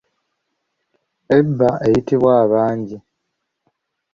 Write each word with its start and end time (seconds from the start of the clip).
Eba 1.37 1.69
eyitibwa 1.85 2.31
abangi. 2.43 2.97